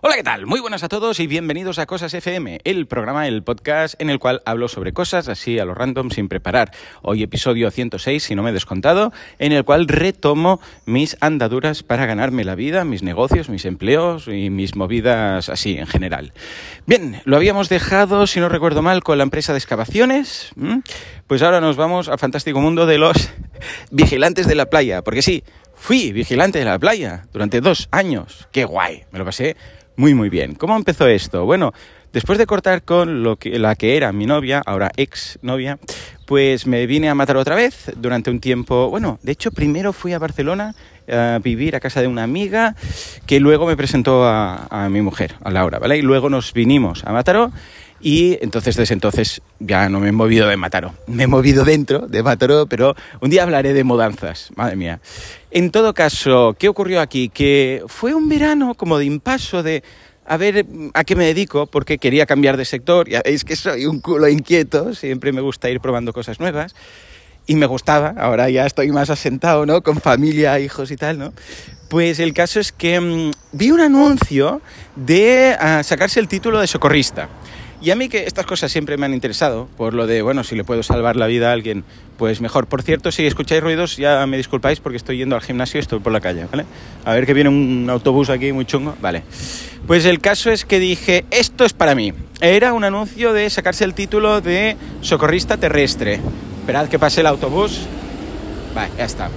[0.00, 0.46] Hola, ¿qué tal?
[0.46, 4.20] Muy buenas a todos y bienvenidos a Cosas FM, el programa, el podcast en el
[4.20, 6.70] cual hablo sobre cosas así a lo random sin preparar.
[7.02, 12.06] Hoy episodio 106, si no me he descontado, en el cual retomo mis andaduras para
[12.06, 16.32] ganarme la vida, mis negocios, mis empleos y mis movidas así en general.
[16.86, 20.52] Bien, lo habíamos dejado, si no recuerdo mal, con la empresa de excavaciones.
[21.26, 23.30] Pues ahora nos vamos al fantástico mundo de los
[23.90, 25.42] vigilantes de la playa, porque sí,
[25.74, 28.46] fui vigilante de la playa durante dos años.
[28.52, 29.02] ¡Qué guay!
[29.10, 29.56] Me lo pasé
[29.98, 30.54] muy, muy bien.
[30.54, 31.44] ¿Cómo empezó esto?
[31.44, 31.74] Bueno,
[32.12, 35.80] después de cortar con lo que, la que era mi novia, ahora ex novia,
[36.24, 38.90] pues me vine a matar otra vez durante un tiempo.
[38.90, 40.76] Bueno, de hecho, primero fui a Barcelona
[41.10, 42.76] a vivir a casa de una amiga
[43.26, 45.98] que luego me presentó a, a mi mujer, a Laura, ¿vale?
[45.98, 47.50] Y luego nos vinimos a Mataró
[48.00, 50.94] y entonces desde entonces ya no me he movido de Mataró.
[51.06, 55.00] Me he movido dentro de Mataró, pero un día hablaré de mudanzas, madre mía.
[55.50, 57.28] En todo caso, ¿qué ocurrió aquí?
[57.28, 59.82] Que fue un verano como de impaso de
[60.28, 63.08] a ver a qué me dedico, porque quería cambiar de sector.
[63.08, 66.74] Ya veis que soy un culo inquieto, siempre me gusta ir probando cosas nuevas.
[67.46, 69.82] Y me gustaba, ahora ya estoy más asentado, ¿no?
[69.82, 71.32] Con familia, hijos y tal, ¿no?
[71.88, 74.60] Pues el caso es que mmm, vi un anuncio
[74.94, 77.30] de uh, sacarse el título de socorrista.
[77.80, 80.56] Y a mí que estas cosas siempre me han interesado, por lo de, bueno, si
[80.56, 81.84] le puedo salvar la vida a alguien,
[82.16, 82.66] pues mejor.
[82.66, 86.00] Por cierto, si escucháis ruidos, ya me disculpáis porque estoy yendo al gimnasio y estoy
[86.00, 86.64] por la calle, ¿vale?
[87.04, 89.22] A ver que viene un autobús aquí muy chungo, vale.
[89.86, 92.12] Pues el caso es que dije, esto es para mí.
[92.40, 96.20] Era un anuncio de sacarse el título de socorrista terrestre.
[96.60, 97.80] Esperad que pase el autobús.
[98.74, 99.30] Vale, ya está.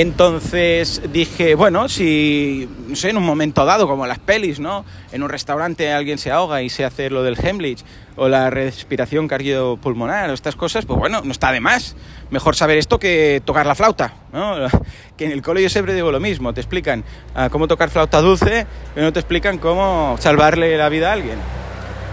[0.00, 2.68] Entonces dije, bueno, si,
[3.02, 4.84] en un momento dado, como las pelis, ¿no?
[5.10, 9.26] En un restaurante alguien se ahoga y se hace lo del Hemlich, o la respiración
[9.26, 11.96] cardiopulmonar, o estas cosas, pues bueno, no está de más.
[12.30, 14.68] Mejor saber esto que tocar la flauta, ¿no?
[15.16, 17.02] Que en el cole yo siempre digo lo mismo, te explican
[17.34, 21.38] uh, cómo tocar flauta dulce, pero no te explican cómo salvarle la vida a alguien.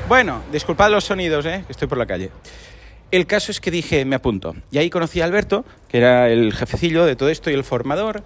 [0.09, 1.63] Bueno, disculpad los sonidos, ¿eh?
[1.67, 2.31] Que estoy por la calle.
[3.11, 4.55] El caso es que dije, me apunto.
[4.71, 8.23] Y ahí conocí a Alberto, que era el jefecillo de todo esto y el formador.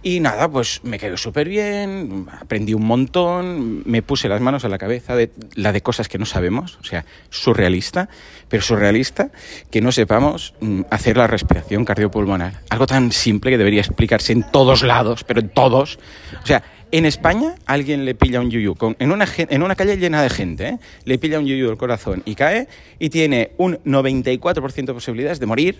[0.00, 4.68] Y nada, pues me quedó súper bien, aprendí un montón, me puse las manos a
[4.68, 8.08] la cabeza de la de cosas que no sabemos, o sea, surrealista,
[8.48, 9.32] pero surrealista
[9.72, 10.54] que no sepamos
[10.90, 12.60] hacer la respiración cardiopulmonar.
[12.70, 15.98] Algo tan simple que debería explicarse en todos lados, pero en todos.
[16.44, 16.62] O sea,
[16.92, 20.30] en España alguien le pilla un yuyu con, en, una, en una calle llena de
[20.30, 20.78] gente, ¿eh?
[21.04, 22.68] le pilla un yuyu del corazón y cae
[22.98, 25.78] y tiene un 94% de posibilidades de morir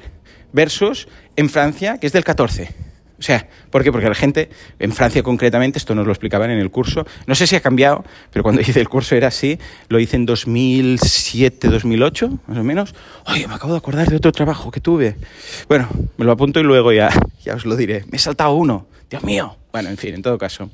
[0.52, 2.87] versus en Francia, que es del 14%.
[3.18, 3.90] O sea, ¿por qué?
[3.90, 4.48] Porque la gente,
[4.78, 8.04] en Francia concretamente, esto nos lo explicaban en el curso, no sé si ha cambiado,
[8.32, 9.58] pero cuando hice el curso era así,
[9.88, 12.94] lo hice en 2007, 2008, más o menos.
[13.26, 15.16] Oye, me acabo de acordar de otro trabajo que tuve.
[15.68, 17.10] Bueno, me lo apunto y luego ya,
[17.44, 18.04] ya os lo diré.
[18.10, 19.56] Me he saltado uno, Dios mío.
[19.72, 20.70] Bueno, en fin, en todo caso.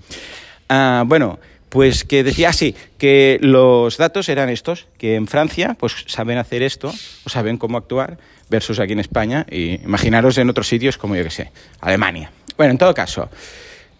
[0.70, 1.38] Uh, bueno,
[1.74, 6.62] pues que decía así, que los datos eran estos, que en Francia pues saben hacer
[6.62, 6.92] esto,
[7.24, 8.18] o saben cómo actuar,
[8.48, 11.50] versus aquí en España, y imaginaros en otros sitios como yo que sé,
[11.80, 12.30] Alemania.
[12.56, 13.28] Bueno, en todo caso,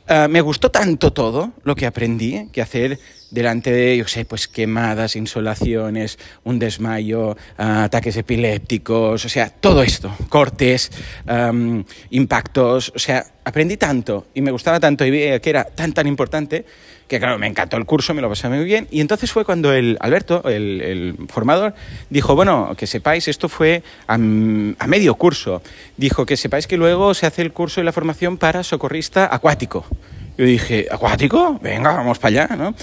[0.08, 2.98] uh, me gustó tanto todo lo que aprendí que hacer
[3.34, 9.82] delante de, yo sé, pues quemadas, insolaciones, un desmayo, uh, ataques epilépticos, o sea, todo
[9.82, 10.90] esto, cortes,
[12.10, 16.06] impactos, o sea, aprendí tanto y me gustaba tanto y vi que era tan, tan
[16.06, 16.64] importante
[17.08, 18.88] que claro, me encantó el curso, me lo pasé muy bien.
[18.90, 21.74] Y entonces fue cuando el Alberto, el, el formador,
[22.08, 25.60] dijo, bueno, que sepáis, esto fue a, a, medio curso,
[25.98, 29.84] dijo que sepáis que luego se hace el curso y la formación para socorrista acuático.
[30.38, 31.58] Yo dije, ¿acuático?
[31.62, 32.74] Venga, vamos para allá, ¿no?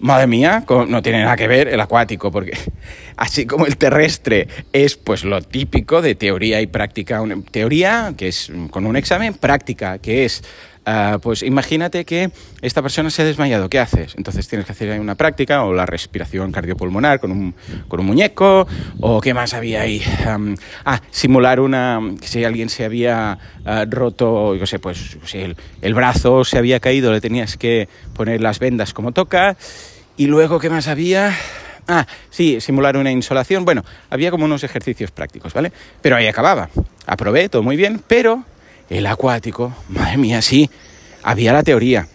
[0.00, 2.56] Madre mía, no tiene nada que ver el acuático, porque
[3.16, 8.50] así como el terrestre es pues lo típico de teoría y práctica, teoría que es
[8.70, 10.42] con un examen, práctica que es
[10.86, 12.30] Uh, pues imagínate que
[12.62, 14.14] esta persona se ha desmayado, ¿qué haces?
[14.16, 17.54] Entonces tienes que hacer una práctica o la respiración cardiopulmonar con un,
[17.86, 18.66] con un muñeco
[18.98, 20.02] o qué más había ahí.
[20.86, 25.94] Ah, simular una, si alguien se había uh, roto, yo sé, pues si el, el
[25.94, 29.58] brazo se había caído, le tenías que poner las vendas como toca.
[30.16, 31.36] Y luego, ¿qué más había?
[31.88, 33.64] Ah, sí, simular una insolación.
[33.64, 35.72] Bueno, había como unos ejercicios prácticos, ¿vale?
[36.00, 36.70] Pero ahí acababa.
[37.06, 38.44] Aprobé, todo muy bien, pero
[38.90, 40.68] el acuático, madre mía, sí,
[41.22, 42.08] había la teoría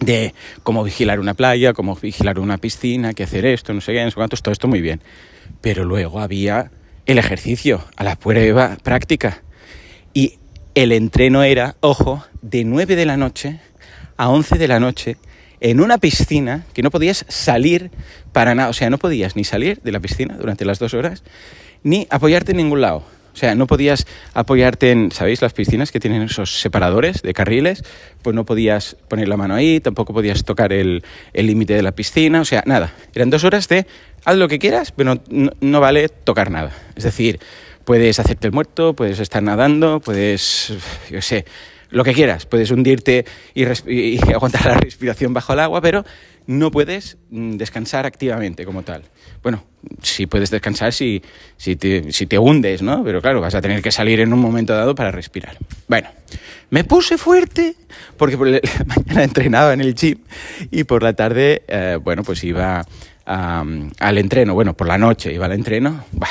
[0.00, 4.04] de cómo vigilar una playa, cómo vigilar una piscina, qué hacer esto, no sé qué,
[4.04, 5.00] no sé cuántos, todo esto muy bien.
[5.60, 6.70] Pero luego había
[7.06, 9.42] el ejercicio, a la prueba práctica.
[10.12, 10.38] Y
[10.74, 13.60] el entreno era, ojo, de 9 de la noche
[14.16, 15.16] a 11 de la noche
[15.60, 17.90] en una piscina que no podías salir
[18.32, 21.22] para nada, o sea, no podías ni salir de la piscina durante las dos horas,
[21.82, 23.04] ni apoyarte en ningún lado.
[23.34, 25.42] O sea, no podías apoyarte en, ¿sabéis?
[25.42, 27.82] Las piscinas que tienen esos separadores de carriles,
[28.22, 31.02] pues no podías poner la mano ahí, tampoco podías tocar el
[31.34, 32.94] límite de la piscina, o sea, nada.
[33.14, 33.86] Eran dos horas de
[34.24, 36.72] haz lo que quieras, pero no, vale tocar nada.
[36.96, 37.40] Es decir,
[37.84, 40.72] puedes hacerte el muerto, puedes estar nadando, puedes,
[41.10, 41.44] yo sé,
[41.94, 42.44] lo que quieras.
[42.44, 43.24] Puedes hundirte
[43.54, 43.64] y,
[44.34, 46.04] aguantar la respiración bajo el agua, pero
[46.46, 49.04] no puedes mm, descansar activamente como tal.
[49.42, 49.64] Bueno,
[50.02, 51.22] sí puedes descansar si,
[51.56, 53.04] si, te, si te hundes, ¿no?
[53.04, 55.56] Pero claro, vas a tener que salir en un momento dado para respirar.
[55.86, 56.08] Bueno,
[56.70, 57.76] me puse fuerte
[58.16, 60.18] porque por la mañana entrenaba en el gym
[60.70, 62.84] y por la tarde, eh, bueno, pues iba
[63.24, 64.54] al entreno.
[64.54, 66.04] Bueno, por la noche iba al entreno.
[66.12, 66.28] Bah,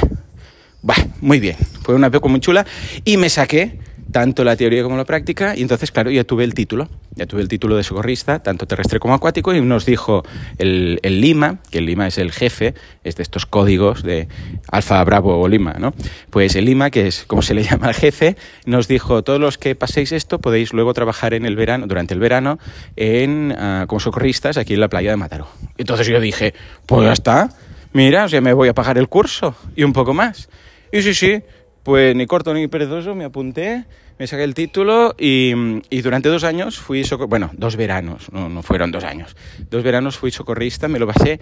[0.82, 1.56] bah, muy bien.
[1.84, 2.66] Fue una época muy chula
[3.06, 3.80] y me saqué
[4.12, 7.42] tanto la teoría como la práctica, y entonces, claro, ya tuve el título, ya tuve
[7.42, 10.24] el título de socorrista, tanto terrestre como acuático, y nos dijo
[10.58, 12.74] el, Lima, que el Lima es el jefe,
[13.04, 14.28] es de estos códigos de
[14.70, 15.94] Alfa, Bravo o Lima, ¿no?
[16.30, 18.36] Pues el Lima, que es como se le llama al jefe,
[18.66, 22.20] nos dijo, todos los que paséis esto podéis luego trabajar en el verano, durante el
[22.20, 22.60] verano,
[22.96, 25.48] en, ah, como socorristas aquí en la playa de Mataró.
[25.78, 26.54] Entonces yo dije,
[26.86, 27.50] pues ya está,
[27.94, 30.50] mira, o sea, me voy a pagar el curso y un poco más.
[30.92, 31.42] Y sí, sí,
[31.84, 33.86] pues ni corto ni perezoso, me apunté,
[34.18, 35.54] me saqué el título y,
[36.02, 39.36] durante dos años fui socorrista, bueno, dos veranos, no, no, fueron dos años,
[39.70, 41.40] dos veranos fui socorrista, me lo pasé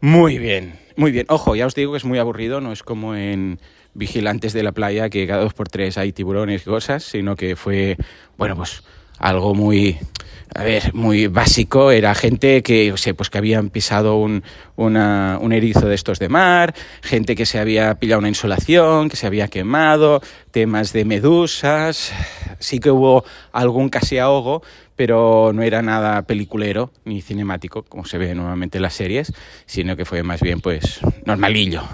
[0.00, 1.26] muy bien, muy bien.
[1.28, 3.58] Ojo, ya os digo que es muy aburrido, no es como en
[3.94, 7.56] Vigilantes de la Playa que cada dos por tres hay tiburones y cosas, sino que
[7.56, 7.96] fue,
[8.36, 8.84] bueno, pues
[9.18, 9.98] algo muy
[10.54, 14.42] a ver, muy básico, era gente que, o sea, pues que habían pisado un,
[14.76, 19.26] un erizo de estos de mar, gente que se había pillado una insolación, que se
[19.26, 22.12] había quemado, temas de medusas,
[22.58, 24.62] sí que hubo algún casi ahogo,
[24.96, 29.32] pero no era nada peliculero ni cinemático, como se ve normalmente en las series,
[29.64, 31.84] sino que fue más bien pues normalillo.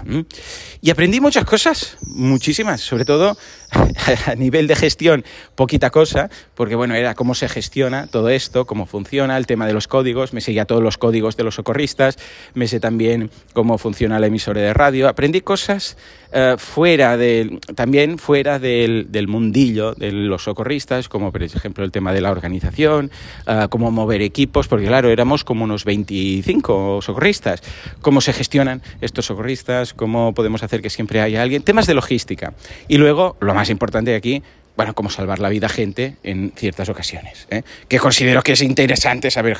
[0.81, 3.37] Y aprendí muchas cosas, muchísimas, sobre todo
[4.25, 5.25] a nivel de gestión,
[5.55, 9.73] poquita cosa, porque bueno, era cómo se gestiona todo esto, cómo funciona, el tema de
[9.73, 12.17] los códigos, me seguía todos los códigos de los socorristas,
[12.53, 15.97] me sé también cómo funciona la emisora de radio, aprendí cosas
[16.37, 21.91] eh, fuera del, también fuera del, del, mundillo de los socorristas, como por ejemplo el
[21.91, 23.09] tema de la organización,
[23.47, 27.61] uh, cómo mover equipos, porque claro, éramos como unos 25 socorristas,
[28.01, 32.53] cómo se gestionan estos socorristas, cómo podemos hacer que siempre haya alguien, temas de logística.
[32.87, 34.43] Y luego, lo más importante de aquí,
[34.77, 37.63] bueno, cómo salvar la vida a gente en ciertas ocasiones, ¿eh?
[37.87, 39.57] que considero que es interesante saber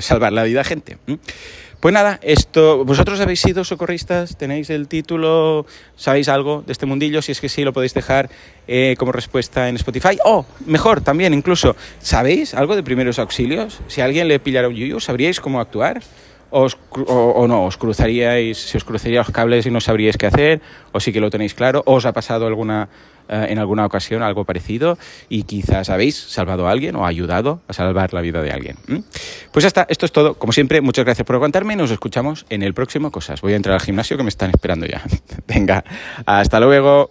[0.00, 0.98] salvar la vida a gente.
[1.80, 5.64] Pues nada, esto, vosotros habéis sido socorristas, tenéis el título,
[5.96, 8.28] sabéis algo de este mundillo, si es que sí, lo podéis dejar
[8.66, 10.18] eh, como respuesta en Spotify.
[10.24, 13.78] O, mejor, también incluso, ¿sabéis algo de primeros auxilios?
[13.86, 16.02] Si a alguien le pillara un yuyu, ¿sabríais cómo actuar?
[16.50, 16.66] O,
[17.06, 20.60] o, no, os cruzaríais, si os cruzaría los cables y no sabríais qué hacer,
[20.92, 22.88] o sí que lo tenéis claro, o os ha pasado alguna
[23.28, 24.96] eh, en alguna ocasión algo parecido
[25.28, 28.76] y quizás habéis salvado a alguien o ayudado a salvar la vida de alguien.
[29.52, 30.34] Pues ya está, esto es todo.
[30.34, 33.42] Como siempre, muchas gracias por aguantarme y nos escuchamos en el próximo Cosas.
[33.42, 35.02] Voy a entrar al gimnasio que me están esperando ya.
[35.46, 35.84] Venga,
[36.24, 37.10] hasta luego.